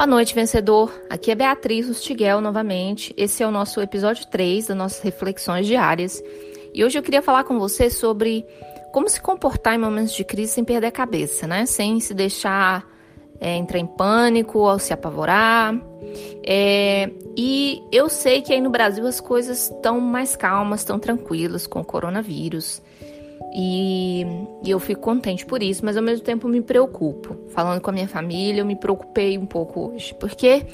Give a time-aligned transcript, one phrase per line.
[0.00, 0.90] Boa noite, vencedor.
[1.10, 3.12] Aqui é Beatriz Rustiguel novamente.
[3.18, 6.24] Esse é o nosso episódio 3 das nossas reflexões diárias.
[6.72, 8.46] E hoje eu queria falar com você sobre
[8.94, 11.66] como se comportar em momentos de crise sem perder a cabeça, né?
[11.66, 12.82] Sem se deixar
[13.38, 15.78] é, entrar em pânico ou se apavorar.
[16.46, 21.66] É, e eu sei que aí no Brasil as coisas estão mais calmas, estão tranquilas
[21.66, 22.80] com o coronavírus.
[23.52, 24.24] E,
[24.62, 27.36] e, eu fico contente por isso, mas ao mesmo tempo me preocupo.
[27.48, 30.66] Falando com a minha família, eu me preocupei um pouco hoje, porque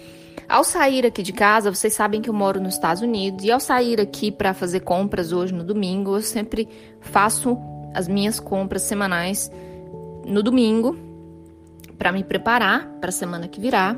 [0.48, 3.60] ao sair aqui de casa, vocês sabem que eu moro nos Estados Unidos, e ao
[3.60, 6.68] sair aqui para fazer compras hoje no domingo, eu sempre
[7.00, 7.58] faço
[7.94, 9.50] as minhas compras semanais
[10.26, 10.96] no domingo
[11.98, 13.96] para me preparar para a semana que virá.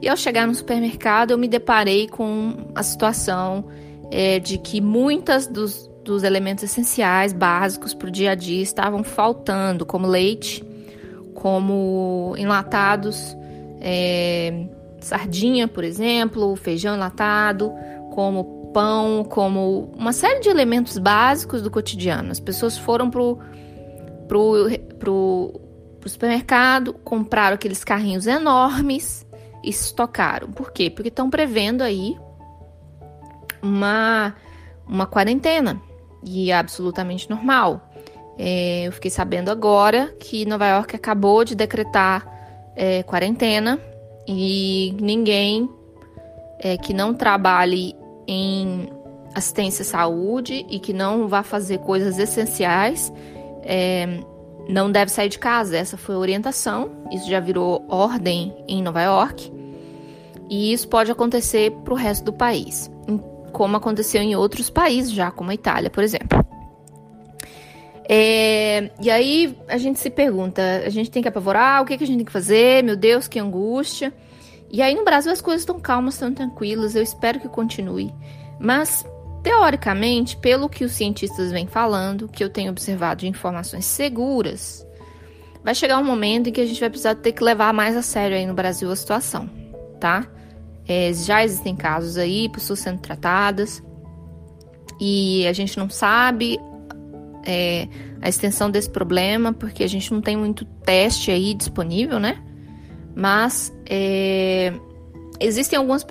[0.00, 3.66] E ao chegar no supermercado, eu me deparei com a situação
[4.10, 9.02] é, de que muitas dos dos elementos essenciais, básicos para o dia a dia estavam
[9.02, 10.62] faltando, como leite,
[11.34, 13.36] como enlatados,
[13.80, 14.66] é,
[15.00, 17.72] sardinha, por exemplo, feijão enlatado,
[18.12, 22.30] como pão, como uma série de elementos básicos do cotidiano.
[22.30, 23.38] As pessoas foram pro,
[24.28, 25.60] pro, pro,
[26.00, 29.26] pro supermercado, compraram aqueles carrinhos enormes
[29.62, 30.50] e estocaram.
[30.52, 30.90] Por quê?
[30.90, 32.16] Porque estão prevendo aí
[33.62, 34.34] uma,
[34.86, 35.80] uma quarentena
[36.24, 37.80] e é absolutamente normal.
[38.38, 42.26] É, eu fiquei sabendo agora que Nova York acabou de decretar
[42.74, 43.78] é, quarentena
[44.26, 45.68] e ninguém
[46.58, 47.94] é, que não trabalhe
[48.26, 48.88] em
[49.34, 53.12] assistência à saúde e que não vá fazer coisas essenciais
[53.62, 54.20] é,
[54.68, 55.76] não deve sair de casa.
[55.76, 56.90] Essa foi a orientação.
[57.12, 59.52] Isso já virou ordem em Nova York.
[60.48, 62.90] E isso pode acontecer para o resto do país
[63.54, 66.44] como aconteceu em outros países já, como a Itália, por exemplo.
[68.06, 72.04] É, e aí a gente se pergunta, a gente tem que apavorar, o que, que
[72.04, 72.82] a gente tem que fazer?
[72.82, 74.12] Meu Deus, que angústia.
[74.70, 78.12] E aí no Brasil as coisas estão calmas, estão tranquilas, eu espero que continue.
[78.58, 79.06] Mas,
[79.42, 84.84] teoricamente, pelo que os cientistas vêm falando, que eu tenho observado de informações seguras,
[85.62, 88.02] vai chegar um momento em que a gente vai precisar ter que levar mais a
[88.02, 89.48] sério aí no Brasil a situação,
[90.00, 90.28] tá?
[90.86, 93.82] É, já existem casos aí, pessoas sendo tratadas,
[95.00, 96.58] e a gente não sabe
[97.46, 97.88] é,
[98.20, 102.42] a extensão desse problema, porque a gente não tem muito teste aí disponível, né?
[103.14, 104.72] Mas é,
[105.40, 106.04] existem algumas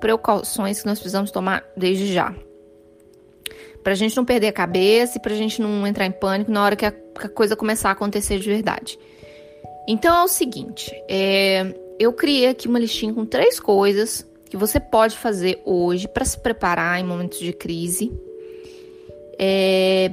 [0.00, 2.34] precauções que nós precisamos tomar desde já.
[3.82, 6.76] Pra gente não perder a cabeça e pra gente não entrar em pânico na hora
[6.76, 8.98] que a, que a coisa começar a acontecer de verdade.
[9.86, 14.78] Então é o seguinte, é, eu criei aqui uma listinha com três coisas que você
[14.78, 18.12] pode fazer hoje para se preparar em momentos de crise,
[19.38, 20.10] é,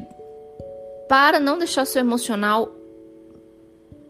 [1.07, 2.75] para não deixar o seu emocional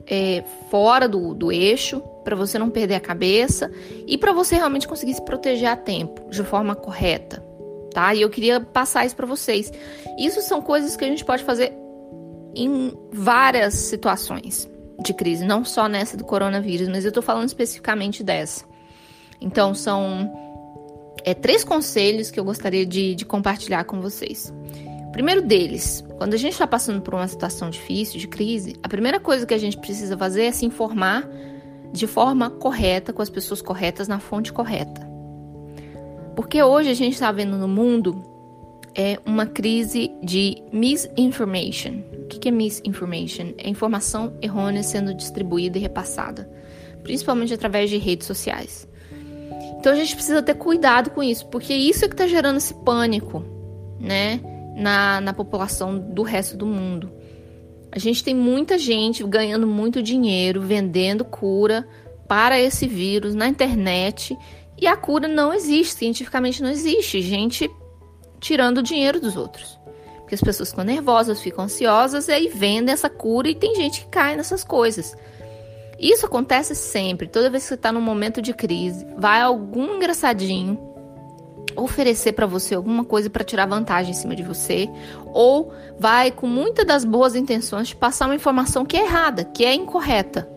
[0.07, 3.71] é, fora do, do eixo, para você não perder a cabeça
[4.07, 7.43] e para você realmente conseguir se proteger a tempo, de forma correta,
[7.93, 8.13] tá?
[8.13, 9.71] E eu queria passar isso para vocês.
[10.17, 11.73] Isso são coisas que a gente pode fazer
[12.55, 14.70] em várias situações
[15.03, 18.65] de crise, não só nessa do coronavírus, mas eu estou falando especificamente dessa.
[19.39, 20.31] Então, são
[21.23, 24.53] é, três conselhos que eu gostaria de, de compartilhar com vocês.
[25.07, 28.87] O primeiro deles, quando a gente está passando por uma situação difícil, de crise, a
[28.87, 31.27] primeira coisa que a gente precisa fazer é se informar
[31.91, 35.09] de forma correta, com as pessoas corretas, na fonte correta.
[36.35, 38.23] Porque hoje a gente está vendo no mundo
[38.95, 42.01] é uma crise de misinformation.
[42.35, 43.53] O que é misinformation?
[43.57, 46.49] É informação errônea sendo distribuída e repassada,
[47.03, 48.87] principalmente através de redes sociais.
[49.79, 52.73] Então a gente precisa ter cuidado com isso, porque isso é que está gerando esse
[52.73, 53.43] pânico,
[53.99, 54.39] né,
[54.75, 57.11] na, na população do resto do mundo.
[57.91, 61.85] A gente tem muita gente ganhando muito dinheiro vendendo cura
[62.27, 64.37] para esse vírus na internet
[64.77, 67.21] e a cura não existe, cientificamente não existe.
[67.21, 67.69] Gente
[68.39, 69.80] tirando o dinheiro dos outros.
[70.31, 73.99] Porque as pessoas ficam nervosas, ficam ansiosas e aí vendem essa cura e tem gente
[73.99, 75.13] que cai nessas coisas.
[75.99, 80.79] Isso acontece sempre, toda vez que você está num momento de crise, vai algum engraçadinho
[81.75, 84.89] oferecer para você alguma coisa para tirar vantagem em cima de você,
[85.33, 89.65] ou vai com muitas das boas intenções te passar uma informação que é errada, que
[89.65, 90.49] é incorreta.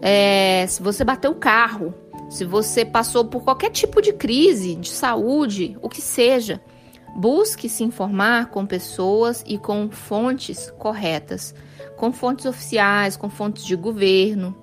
[0.00, 1.92] É, se você bateu o carro,
[2.30, 6.62] se você passou por qualquer tipo de crise de saúde, o que seja,
[7.16, 11.54] Busque se informar com pessoas e com fontes corretas,
[11.96, 14.54] com fontes oficiais, com fontes de governo,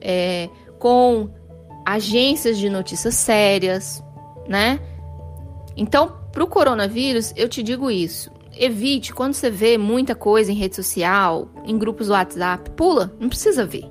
[0.00, 0.48] é,
[0.78, 1.28] com
[1.84, 4.02] agências de notícias sérias,
[4.48, 4.80] né?
[5.76, 8.30] Então, para o coronavírus, eu te digo isso.
[8.54, 13.28] Evite, quando você vê muita coisa em rede social, em grupos do WhatsApp, pula, não
[13.28, 13.84] precisa ver.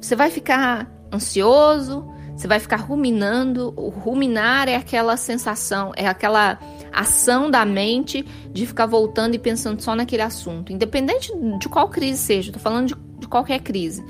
[0.00, 2.06] Você vai ficar ansioso,
[2.40, 3.74] Você vai ficar ruminando.
[3.76, 6.58] O ruminar é aquela sensação, é aquela
[6.92, 12.18] ação da mente de ficar voltando e pensando só naquele assunto, independente de qual crise
[12.18, 12.50] seja.
[12.50, 14.04] Estou falando de, de qualquer crise.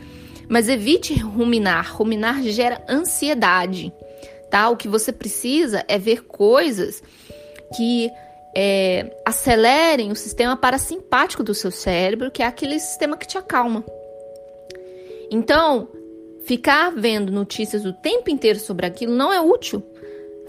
[0.48, 1.94] Mas evite ruminar.
[1.94, 3.92] Ruminar gera ansiedade,
[4.50, 4.68] tá?
[4.68, 7.02] O que você precisa é ver coisas
[7.76, 8.10] que
[8.54, 13.84] é, acelerem o sistema parasimpático do seu cérebro, que é aquele sistema que te acalma.
[15.30, 15.88] Então,
[16.44, 19.82] ficar vendo notícias o tempo inteiro sobre aquilo não é útil.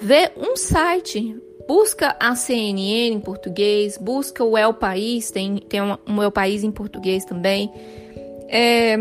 [0.02, 1.36] Vê um site,
[1.68, 6.64] busca a CNN em português, busca o El País, tem, tem um, um El País
[6.64, 7.72] em português também.
[8.48, 8.98] É,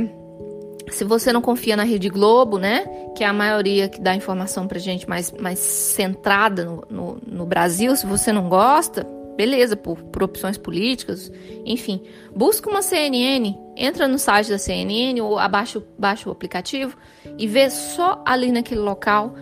[0.91, 2.85] se você não confia na Rede Globo, né,
[3.17, 7.47] que é a maioria que dá informação pra gente mais, mais centrada no, no, no
[7.47, 11.33] Brasil, se você não gosta, beleza, por, por opções políticas,
[11.65, 12.03] enfim,
[12.35, 16.97] busca uma CNN, entra no site da CNN ou abaixa, baixa o aplicativo
[17.39, 19.35] e vê só ali naquele local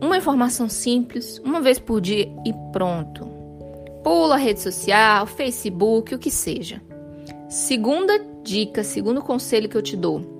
[0.00, 3.26] uma informação simples, uma vez por dia e pronto.
[4.02, 6.80] Pula a rede social, Facebook, o que seja.
[7.48, 10.38] Segunda dica, segundo conselho que eu te dou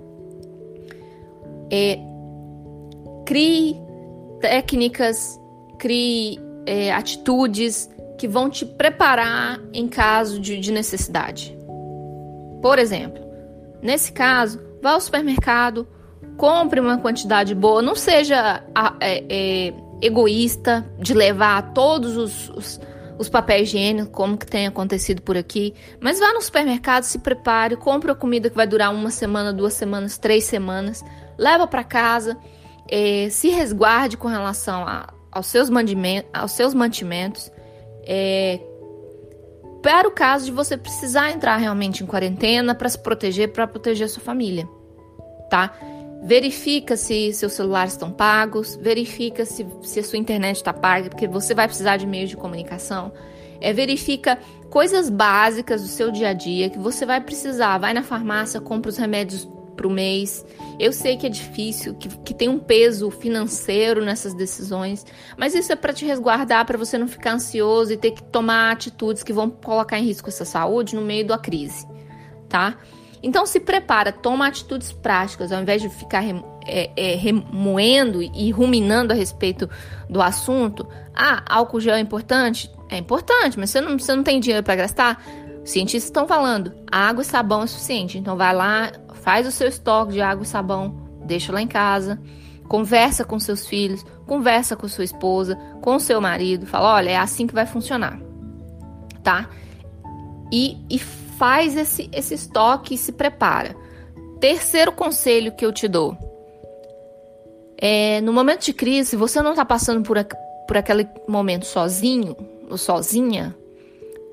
[1.70, 1.98] é,
[3.26, 3.76] crie
[4.40, 5.38] técnicas,
[5.78, 11.56] crie é, atitudes que vão te preparar em caso de, de necessidade.
[12.60, 13.22] Por exemplo,
[13.82, 15.86] nesse caso, vá ao supermercado,
[16.38, 18.62] compre uma quantidade boa, não seja
[19.00, 22.80] é, é, egoísta de levar todos os, os,
[23.18, 27.76] os, papéis higiênicos, como que tem acontecido por aqui, mas vá no supermercado, se prepare,
[27.76, 31.04] compre a comida que vai durar uma semana, duas semanas, três semanas,
[31.36, 32.38] leva para casa,
[32.88, 35.68] é, se resguarde com relação a, aos, seus
[36.32, 37.50] aos seus mantimentos,
[38.04, 38.60] é,
[39.82, 44.06] para o caso de você precisar entrar realmente em quarentena para se proteger, para proteger
[44.06, 44.68] a sua família,
[45.50, 45.74] tá?
[46.22, 51.28] Verifica se seus celulares estão pagos, verifica se, se a sua internet está paga, porque
[51.28, 53.12] você vai precisar de meios de comunicação.
[53.60, 54.38] É, verifica
[54.70, 57.78] coisas básicas do seu dia a dia que você vai precisar.
[57.78, 59.48] Vai na farmácia, compra os remédios
[59.78, 60.44] para o mês.
[60.78, 65.06] Eu sei que é difícil, que, que tem um peso financeiro nessas decisões,
[65.36, 68.72] mas isso é para te resguardar, para você não ficar ansioso e ter que tomar
[68.72, 71.86] atitudes que vão colocar em risco essa saúde no meio da crise,
[72.48, 72.76] tá?
[73.22, 76.24] Então se prepara, toma atitudes práticas, ao invés de ficar
[76.66, 79.68] é, é, remoendo e ruminando a respeito
[80.08, 80.86] do assunto.
[81.14, 82.70] Ah, álcool gel é importante?
[82.88, 85.22] É importante, mas você não, você não tem dinheiro para gastar?
[85.64, 88.16] Cientistas estão falando, água e sabão é suficiente.
[88.16, 92.18] Então vai lá, faz o seu estoque de água e sabão, deixa lá em casa,
[92.68, 97.46] conversa com seus filhos, conversa com sua esposa, com seu marido, fala, olha, é assim
[97.46, 98.18] que vai funcionar,
[99.22, 99.48] tá?
[100.52, 100.98] E, e
[101.38, 103.74] faz esse, esse estoque e se prepara.
[104.40, 106.16] Terceiro conselho que eu te dou.
[107.80, 110.18] É, no momento de crise, se você não está passando por,
[110.66, 112.36] por aquele momento sozinho
[112.68, 113.56] ou sozinha,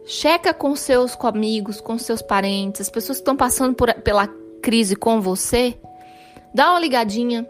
[0.03, 4.27] checa com seus amigos, com seus parentes, as pessoas que estão passando por, pela
[4.61, 5.77] crise com você,
[6.55, 7.47] dá uma ligadinha,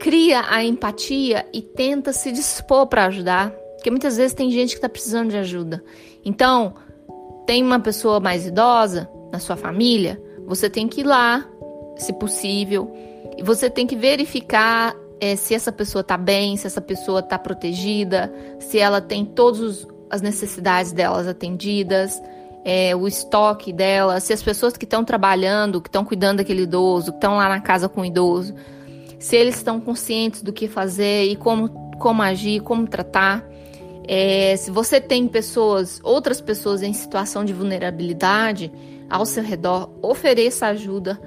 [0.00, 4.78] cria a empatia e tenta se dispor para ajudar, porque muitas vezes tem gente que
[4.78, 5.82] está precisando de ajuda.
[6.24, 6.74] Então,
[7.46, 11.46] tem uma pessoa mais idosa na sua família, você tem que ir lá,
[11.96, 12.92] se possível,
[13.36, 17.38] e você tem que verificar é, se essa pessoa está bem, se essa pessoa está
[17.38, 22.20] protegida, se ela tem todas as necessidades delas atendidas
[22.64, 27.12] é, o estoque dela, se as pessoas que estão trabalhando, que estão cuidando daquele idoso,
[27.12, 28.54] que estão lá na casa com o idoso,
[29.18, 33.44] se eles estão conscientes do que fazer e como, como agir, como tratar.
[34.06, 38.72] É, se você tem pessoas, outras pessoas em situação de vulnerabilidade
[39.08, 41.20] ao seu redor, ofereça ajuda,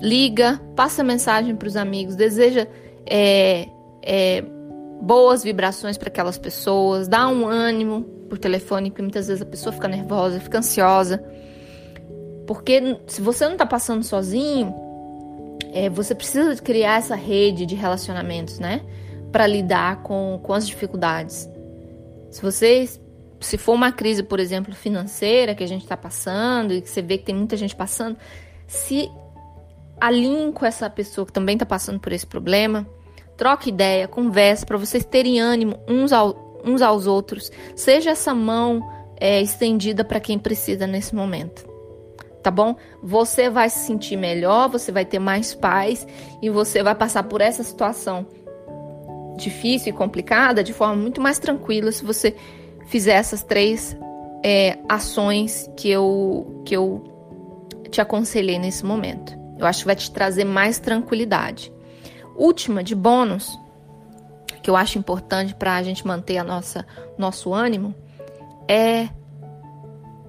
[0.00, 2.66] liga, passa mensagem para os amigos, deseja
[3.06, 3.68] é,
[4.02, 4.42] é,
[5.00, 9.72] boas vibrações para aquelas pessoas, dá um ânimo, por telefone, porque muitas vezes a pessoa
[9.72, 11.24] fica nervosa, fica ansiosa.
[12.46, 14.74] Porque se você não está passando sozinho,
[15.72, 18.82] é, você precisa criar essa rede de relacionamentos, né?
[19.32, 21.48] Para lidar com, com as dificuldades.
[22.30, 22.88] Se você,
[23.40, 27.02] se for uma crise, por exemplo, financeira que a gente está passando e que você
[27.02, 28.16] vê que tem muita gente passando,
[28.66, 29.10] se
[30.00, 32.86] alinhe com essa pessoa que também está passando por esse problema,
[33.36, 37.50] troque ideia, converse para vocês terem ânimo uns ao, uns aos outros.
[37.74, 38.82] Seja essa mão
[39.20, 41.66] é, estendida para quem precisa nesse momento.
[42.42, 42.76] Tá bom?
[43.02, 46.06] Você vai se sentir melhor, você vai ter mais paz
[46.40, 48.26] e você vai passar por essa situação
[49.38, 52.36] difícil e complicada de forma muito mais tranquila se você
[52.86, 53.96] fizer essas três
[54.44, 57.04] é, ações que eu, que eu
[57.90, 59.36] te aconselhei nesse momento.
[59.58, 61.72] Eu acho que vai te trazer mais tranquilidade.
[62.36, 63.58] última de bônus
[64.62, 66.84] que eu acho importante para a gente manter a nossa
[67.16, 67.94] nosso ânimo
[68.68, 69.08] é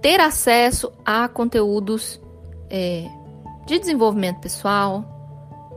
[0.01, 2.21] ter acesso a conteúdos
[2.69, 3.05] é,
[3.65, 5.03] de desenvolvimento pessoal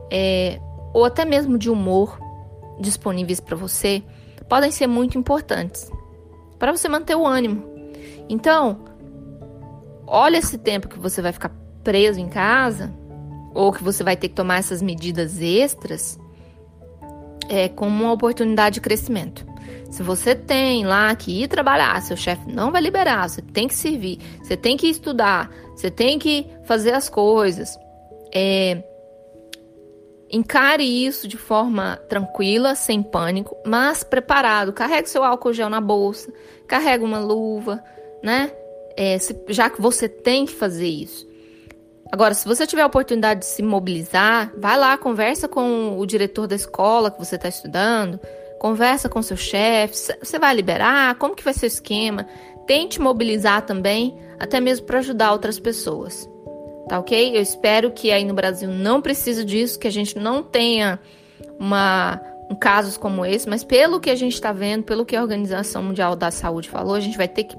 [0.09, 0.59] é,
[0.93, 2.17] ou até mesmo de humor
[2.79, 4.03] disponíveis para você
[4.47, 5.91] podem ser muito importantes
[6.63, 7.61] para você manter o ânimo.
[8.29, 8.85] Então,
[10.07, 11.51] olha esse tempo que você vai ficar
[11.83, 12.93] preso em casa
[13.53, 16.17] ou que você vai ter que tomar essas medidas extras
[17.49, 19.45] é, como uma oportunidade de crescimento.
[19.91, 23.75] Se você tem lá que ir trabalhar, seu chefe não vai liberar, você tem que
[23.75, 27.77] servir, você tem que estudar, você tem que fazer as coisas.
[28.33, 28.81] É,
[30.33, 34.73] encare isso de forma tranquila, sem pânico, mas preparado.
[34.73, 36.33] Carregue seu álcool gel na bolsa,
[36.67, 37.83] carregue uma luva,
[38.23, 38.51] né?
[38.97, 41.31] É, se, já que você tem que fazer isso.
[42.11, 46.47] Agora, se você tiver a oportunidade de se mobilizar, vai lá, conversa com o diretor
[46.47, 48.19] da escola que você está estudando,
[48.59, 52.27] conversa com seu chefe, você vai liberar, como que vai ser o esquema?
[52.67, 56.29] Tente mobilizar também, até mesmo para ajudar outras pessoas.
[56.87, 57.37] Tá ok?
[57.37, 60.99] Eu espero que aí no Brasil não precise disso, que a gente não tenha
[61.59, 65.21] uma, um casos como esse, mas pelo que a gente está vendo, pelo que a
[65.21, 67.55] Organização Mundial da Saúde falou, a gente vai ter que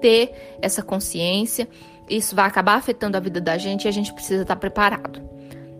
[0.00, 1.68] ter essa consciência
[2.08, 5.20] isso vai acabar afetando a vida da gente e a gente precisa estar preparado.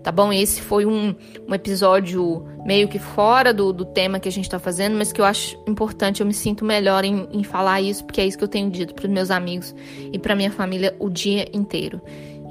[0.02, 0.32] Tá bom?
[0.32, 1.14] Esse foi um,
[1.46, 5.20] um episódio meio que fora do, do tema que a gente tá fazendo, mas que
[5.20, 8.42] eu acho importante, eu me sinto melhor em, em falar isso, porque é isso que
[8.42, 9.72] eu tenho dito para os meus amigos
[10.12, 12.00] e para minha família o dia inteiro.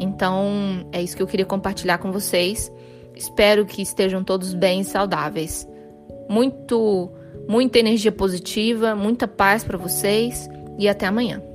[0.02, 2.72] Então, é isso que eu queria compartilhar com vocês.
[3.16, 5.68] Espero que estejam todos bem e saudáveis.
[6.28, 7.12] Muito,
[7.48, 11.51] muita energia positiva, muita paz para vocês e até amanhã.